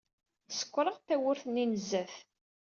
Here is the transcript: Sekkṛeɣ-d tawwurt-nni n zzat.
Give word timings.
Sekkṛeɣ-d 0.49 1.03
tawwurt-nni 1.07 1.65
n 1.65 1.73
zzat. 1.81 2.15